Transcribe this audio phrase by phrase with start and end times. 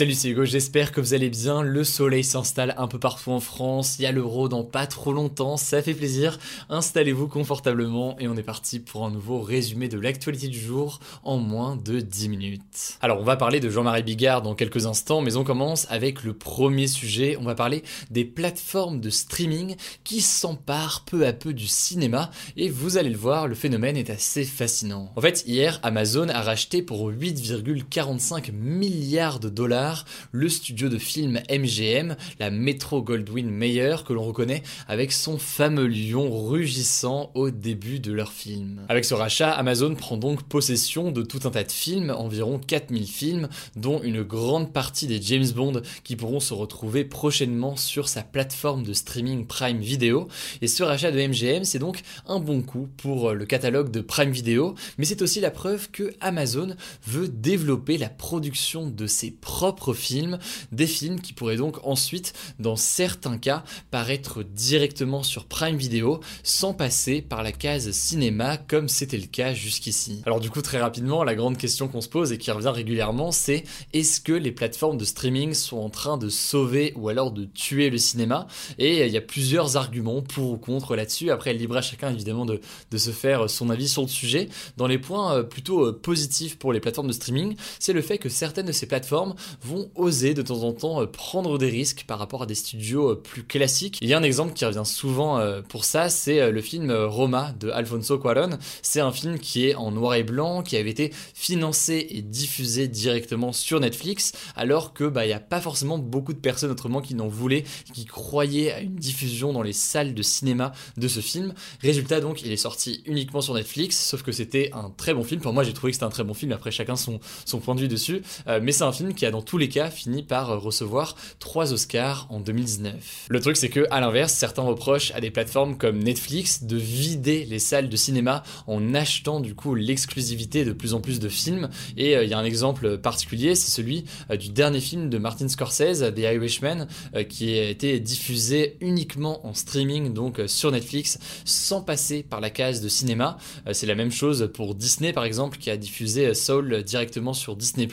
[0.00, 1.60] Salut c'est Hugo, j'espère que vous allez bien.
[1.60, 5.12] Le soleil s'installe un peu partout en France, il y a l'euro dans pas trop
[5.12, 6.38] longtemps, ça fait plaisir.
[6.70, 11.36] Installez-vous confortablement et on est parti pour un nouveau résumé de l'actualité du jour en
[11.36, 12.96] moins de 10 minutes.
[13.02, 16.32] Alors on va parler de Jean-Marie Bigard dans quelques instants, mais on commence avec le
[16.32, 17.36] premier sujet.
[17.38, 22.70] On va parler des plateformes de streaming qui s'emparent peu à peu du cinéma et
[22.70, 25.12] vous allez le voir, le phénomène est assez fascinant.
[25.14, 29.89] En fait, hier, Amazon a racheté pour 8,45 milliards de dollars
[30.32, 35.86] le studio de film MGM, la Metro Goldwyn Mayer, que l'on reconnaît avec son fameux
[35.86, 38.82] lion rugissant au début de leur film.
[38.88, 43.06] Avec ce rachat, Amazon prend donc possession de tout un tas de films, environ 4000
[43.06, 48.22] films, dont une grande partie des James Bond qui pourront se retrouver prochainement sur sa
[48.22, 50.28] plateforme de streaming Prime Video.
[50.62, 54.30] Et ce rachat de MGM, c'est donc un bon coup pour le catalogue de Prime
[54.30, 56.74] Video, mais c'est aussi la preuve que Amazon
[57.06, 60.38] veut développer la production de ses propres films,
[60.72, 66.74] des films qui pourraient donc ensuite, dans certains cas, paraître directement sur Prime Video sans
[66.74, 70.22] passer par la case cinéma comme c'était le cas jusqu'ici.
[70.26, 73.32] Alors du coup très rapidement, la grande question qu'on se pose et qui revient régulièrement,
[73.32, 77.44] c'est est-ce que les plateformes de streaming sont en train de sauver ou alors de
[77.44, 78.46] tuer le cinéma?
[78.78, 81.30] Et il y a plusieurs arguments pour ou contre là-dessus.
[81.30, 82.60] Après, libre à chacun évidemment de,
[82.90, 84.48] de se faire son avis sur le sujet.
[84.76, 88.18] Dans les points euh, plutôt euh, positifs pour les plateformes de streaming, c'est le fait
[88.18, 92.04] que certaines de ces plateformes vont oser de temps en temps euh, prendre des risques
[92.06, 93.98] par rapport à des studios euh, plus classiques.
[94.00, 97.54] Il y a un exemple qui revient souvent euh, pour ça, c'est le film Roma
[97.58, 98.58] de Alfonso Cuarón.
[98.82, 102.88] C'est un film qui est en noir et blanc, qui avait été financé et diffusé
[102.88, 107.00] directement sur Netflix, alors que bah il y a pas forcément beaucoup de personnes autrement
[107.00, 111.20] qui n'en voulaient, qui croyaient à une diffusion dans les salles de cinéma de ce
[111.20, 111.54] film.
[111.82, 115.40] Résultat donc, il est sorti uniquement sur Netflix, sauf que c'était un très bon film.
[115.40, 116.52] Pour moi, j'ai trouvé que c'était un très bon film.
[116.52, 119.42] Après, chacun son son point de vue dessus, mais c'est un film qui a dans
[119.50, 123.26] tous les cas finit par recevoir 3 Oscars en 2019.
[123.28, 127.44] Le truc c'est que à l'inverse, certains reprochent à des plateformes comme Netflix de vider
[127.46, 131.68] les salles de cinéma en achetant du coup l'exclusivité de plus en plus de films
[131.96, 135.18] et euh, il y a un exemple particulier, c'est celui euh, du dernier film de
[135.18, 136.86] Martin Scorsese, The Irishman,
[137.16, 142.50] euh, qui a été diffusé uniquement en streaming donc sur Netflix sans passer par la
[142.50, 143.36] case de cinéma.
[143.72, 147.88] c'est la même chose pour Disney par exemple qui a diffusé Soul directement sur Disney+.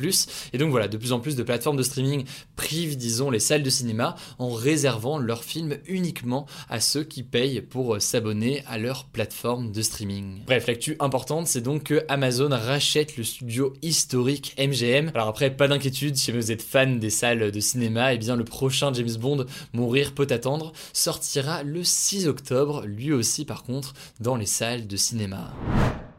[0.54, 2.26] Et donc voilà, de plus en plus de plateformes de streaming
[2.56, 7.62] privent, disons, les salles de cinéma en réservant leurs films uniquement à ceux qui payent
[7.62, 10.44] pour euh, s'abonner à leur plateforme de streaming.
[10.46, 15.12] Bref, l'actu importante, c'est donc que Amazon rachète le studio historique MGM.
[15.16, 18.36] Alors après, pas d'inquiétude, si vous êtes fan des salles de cinéma, et eh bien
[18.36, 23.94] le prochain James Bond, Mourir peut attendre, sortira le 6 octobre, lui aussi par contre,
[24.20, 25.54] dans les salles de cinéma.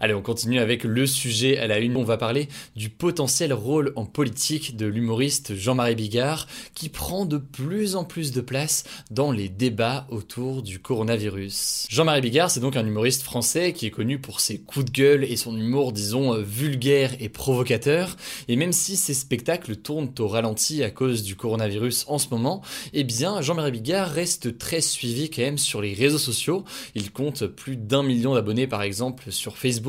[0.01, 1.97] Allez, on continue avec le sujet à la une.
[1.97, 7.37] On va parler du potentiel rôle en politique de l'humoriste Jean-Marie Bigard qui prend de
[7.37, 11.87] plus en plus de place dans les débats autour du coronavirus.
[11.91, 15.25] Jean-Marie Bigard, c'est donc un humoriste français qui est connu pour ses coups de gueule
[15.25, 18.17] et son humour, disons, euh, vulgaire et provocateur.
[18.47, 22.63] Et même si ses spectacles tournent au ralenti à cause du coronavirus en ce moment,
[22.93, 26.65] eh bien, Jean-Marie Bigard reste très suivi quand même sur les réseaux sociaux.
[26.95, 29.88] Il compte plus d'un million d'abonnés par exemple sur Facebook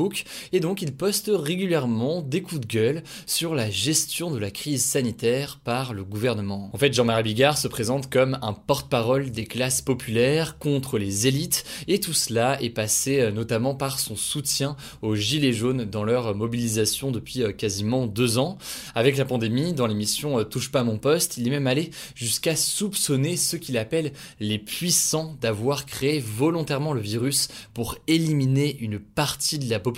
[0.52, 4.84] et donc il poste régulièrement des coups de gueule sur la gestion de la crise
[4.84, 6.70] sanitaire par le gouvernement.
[6.72, 11.64] En fait, Jean-Marie Bigard se présente comme un porte-parole des classes populaires contre les élites,
[11.88, 16.34] et tout cela est passé euh, notamment par son soutien aux Gilets jaunes dans leur
[16.34, 18.58] mobilisation depuis euh, quasiment deux ans.
[18.94, 22.56] Avec la pandémie, dans l'émission euh, Touche pas mon poste, il est même allé jusqu'à
[22.56, 29.58] soupçonner ce qu'il appelle les puissants d'avoir créé volontairement le virus pour éliminer une partie
[29.58, 29.89] de la population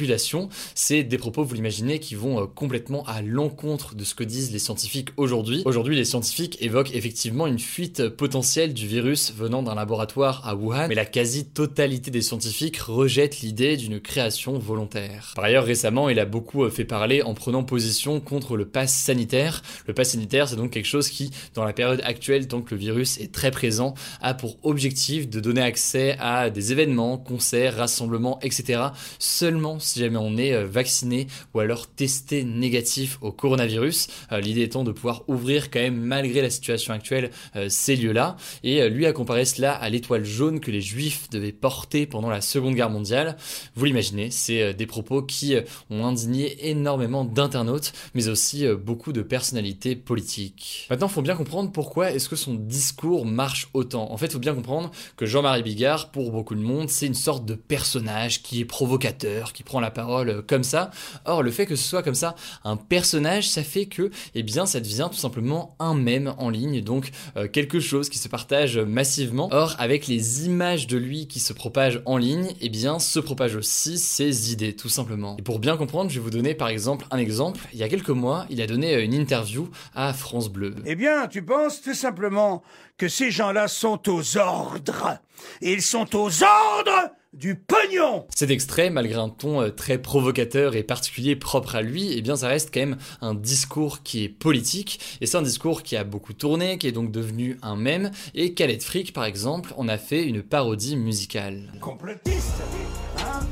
[0.74, 4.58] C'est des propos, vous l'imaginez, qui vont complètement à l'encontre de ce que disent les
[4.58, 5.62] scientifiques aujourd'hui.
[5.64, 10.88] Aujourd'hui, les scientifiques évoquent effectivement une fuite potentielle du virus venant d'un laboratoire à Wuhan,
[10.88, 15.32] mais la quasi-totalité des scientifiques rejette l'idée d'une création volontaire.
[15.34, 19.62] Par ailleurs, récemment, il a beaucoup fait parler en prenant position contre le pass sanitaire.
[19.86, 22.80] Le pass sanitaire, c'est donc quelque chose qui, dans la période actuelle, tant que le
[22.80, 28.38] virus est très présent, a pour objectif de donner accès à des événements, concerts, rassemblements,
[28.42, 28.82] etc.
[29.18, 34.08] seulement si jamais on est euh, vacciné ou alors testé négatif au coronavirus.
[34.32, 38.36] Euh, l'idée étant de pouvoir ouvrir quand même, malgré la situation actuelle, euh, ces lieux-là.
[38.62, 42.40] Et lui a comparé cela à l'étoile jaune que les juifs devaient porter pendant la
[42.40, 43.36] Seconde Guerre mondiale.
[43.74, 45.56] Vous l'imaginez, c'est des propos qui
[45.90, 50.86] ont indigné énormément d'internautes, mais aussi beaucoup de personnalités politiques.
[50.90, 54.10] Maintenant, il faut bien comprendre pourquoi est-ce que son discours marche autant.
[54.10, 57.14] En fait, il faut bien comprendre que Jean-Marie Bigard, pour beaucoup de monde, c'est une
[57.14, 60.90] sorte de personnage qui est provocateur, qui prend la parole euh, comme ça.
[61.24, 64.66] Or, le fait que ce soit comme ça un personnage, ça fait que, eh bien,
[64.66, 68.76] ça devient tout simplement un mème en ligne, donc euh, quelque chose qui se partage
[68.76, 69.48] massivement.
[69.50, 73.56] Or, avec les images de lui qui se propagent en ligne, eh bien, se propagent
[73.56, 75.36] aussi ses idées, tout simplement.
[75.38, 77.60] Et pour bien comprendre, je vais vous donner par exemple un exemple.
[77.72, 80.74] Il y a quelques mois, il a donné euh, une interview à France Bleu.
[80.84, 82.62] Eh bien, tu penses tout simplement
[82.98, 85.18] que ces gens-là sont aux ordres.
[85.62, 88.26] Ils sont aux ordres du pognon!
[88.34, 92.36] Cet extrait, malgré un ton euh, très provocateur et particulier propre à lui, eh bien
[92.36, 96.04] ça reste quand même un discours qui est politique, et c'est un discours qui a
[96.04, 99.98] beaucoup tourné, qui est donc devenu un mème, et Khaled Frick par exemple en a
[99.98, 101.72] fait une parodie musicale.
[101.80, 102.62] Complotiste!
[103.18, 103.46] Hein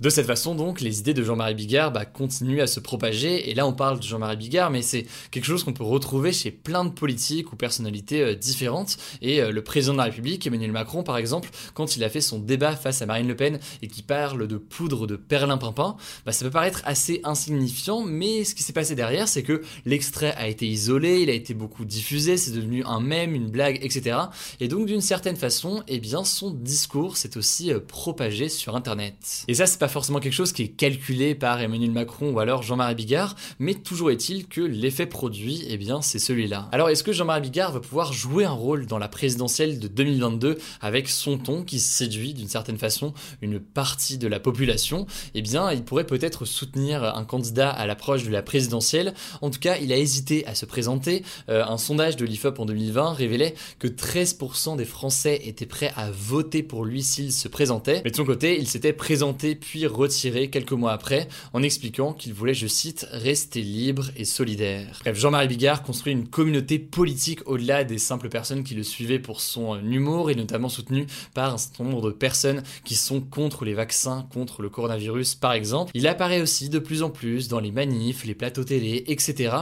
[0.00, 3.54] De cette façon donc, les idées de Jean-Marie Bigard bah, continuent à se propager, et
[3.54, 6.84] là on parle de Jean-Marie Bigard, mais c'est quelque chose qu'on peut retrouver chez plein
[6.84, 11.02] de politiques ou personnalités euh, différentes, et euh, le président de la République, Emmanuel Macron
[11.02, 14.02] par exemple, quand il a fait son débat face à Marine Le Pen et qui
[14.02, 18.72] parle de poudre de perlimpinpin, bah, ça peut paraître assez insignifiant, mais ce qui s'est
[18.72, 22.84] passé derrière, c'est que l'extrait a été isolé, il a été beaucoup diffusé, c'est devenu
[22.84, 24.16] un mème, une blague, etc.
[24.60, 29.44] Et donc d'une certaine façon, eh bien son discours s'est aussi euh, propagé sur Internet.
[29.48, 32.62] Et ça c'est pas forcément quelque chose qui est calculé par Emmanuel Macron ou alors
[32.62, 36.68] Jean-Marie Bigard, mais toujours est-il que l'effet produit, eh bien, c'est celui-là.
[36.72, 40.58] Alors, est-ce que Jean-Marie Bigard va pouvoir jouer un rôle dans la présidentielle de 2022
[40.80, 45.06] avec son ton qui séduit d'une certaine façon une partie de la population?
[45.34, 49.14] Eh bien, il pourrait peut-être soutenir un candidat à l'approche de la présidentielle.
[49.40, 51.24] En tout cas, il a hésité à se présenter.
[51.48, 56.10] Euh, un sondage de l'IFOP en 2020 révélait que 13% des Français étaient prêts à
[56.10, 58.02] voter pour lui s'il se présentait.
[58.04, 62.34] Mais de son côté, il s'était présenté puis retiré quelques mois après en expliquant qu'il
[62.34, 64.98] voulait, je cite, rester libre et solidaire.
[65.00, 69.40] Bref, Jean-Marie Bigard construit une communauté politique au-delà des simples personnes qui le suivaient pour
[69.40, 73.74] son humour et notamment soutenu par un certain nombre de personnes qui sont contre les
[73.74, 75.92] vaccins, contre le coronavirus par exemple.
[75.94, 79.54] Il apparaît aussi de plus en plus dans les manifs, les plateaux télé, etc.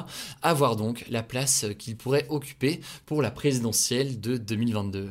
[0.42, 5.10] À voir donc la place qu'il pourrait occuper pour la présidentielle de 2022.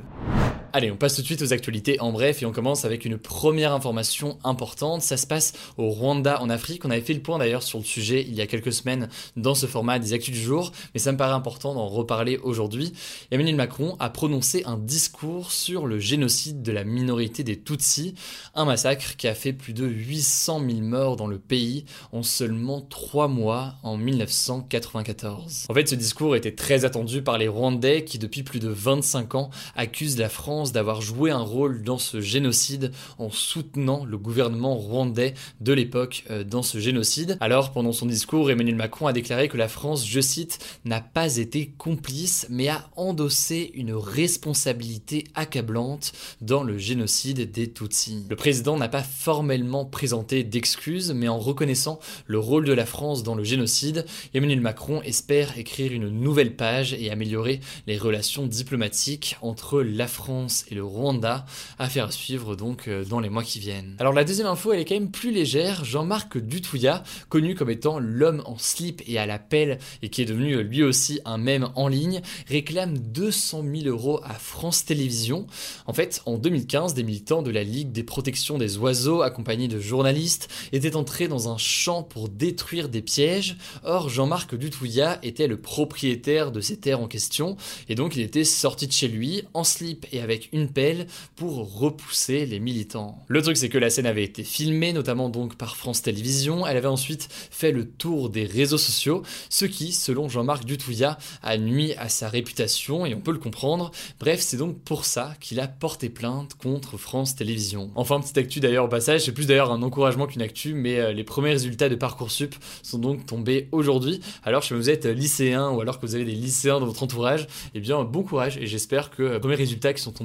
[0.78, 3.18] Allez, on passe tout de suite aux actualités en bref et on commence avec une
[3.18, 5.02] première information importante.
[5.02, 6.84] Ça se passe au Rwanda en Afrique.
[6.84, 9.08] On avait fait le point d'ailleurs sur le sujet il y a quelques semaines
[9.38, 12.92] dans ce format des actus du jour, mais ça me paraît important d'en reparler aujourd'hui.
[13.32, 18.14] Emmanuel Macron a prononcé un discours sur le génocide de la minorité des Tutsis,
[18.54, 22.82] un massacre qui a fait plus de 800 000 morts dans le pays en seulement
[22.82, 25.68] 3 mois en 1994.
[25.70, 29.36] En fait, ce discours était très attendu par les Rwandais qui depuis plus de 25
[29.36, 34.76] ans accusent la France d'avoir joué un rôle dans ce génocide en soutenant le gouvernement
[34.76, 37.38] rwandais de l'époque euh, dans ce génocide.
[37.40, 41.38] Alors, pendant son discours, Emmanuel Macron a déclaré que la France, je cite, n'a pas
[41.38, 48.26] été complice, mais a endossé une responsabilité accablante dans le génocide des Tutsis.
[48.30, 53.24] Le président n'a pas formellement présenté d'excuses, mais en reconnaissant le rôle de la France
[53.24, 59.38] dans le génocide, Emmanuel Macron espère écrire une nouvelle page et améliorer les relations diplomatiques
[59.42, 61.46] entre la France et le Rwanda.
[61.80, 63.96] à faire suivre donc euh, dans les mois qui viennent.
[64.00, 65.84] Alors la deuxième info, elle est quand même plus légère.
[65.84, 70.26] Jean-Marc Dutouya, connu comme étant l'homme en slip et à la pelle et qui est
[70.26, 75.48] devenu euh, lui aussi un mème en ligne, réclame 200 000 euros à France Télévisions.
[75.86, 79.80] En fait, en 2015, des militants de la Ligue des protections des oiseaux, accompagnés de
[79.80, 83.58] journalistes, étaient entrés dans un champ pour détruire des pièges.
[83.84, 87.58] Or, Jean-Marc Dutouya était le propriétaire de ces terres en question
[87.90, 91.80] et donc il était sorti de chez lui en slip et avec une pelle pour
[91.80, 93.24] repousser les militants.
[93.28, 96.78] Le truc c'est que la scène avait été filmée, notamment donc par France Télévisions, elle
[96.78, 101.94] avait ensuite fait le tour des réseaux sociaux, ce qui, selon Jean-Marc Dutouillat, a nuit
[101.94, 103.92] à sa réputation et on peut le comprendre.
[104.20, 107.92] Bref, c'est donc pour ça qu'il a porté plainte contre France Télévisions.
[107.96, 111.14] Enfin, petite actu d'ailleurs au passage, c'est plus d'ailleurs un encouragement qu'une actu, mais euh,
[111.14, 114.20] les premiers résultats de Parcoursup sont donc tombés aujourd'hui.
[114.44, 117.48] Alors, si vous êtes lycéen ou alors que vous avez des lycéens dans votre entourage,
[117.74, 120.25] eh bien, bon courage et j'espère que les premiers résultats qui sont tombés